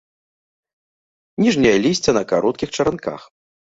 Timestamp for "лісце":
1.85-2.11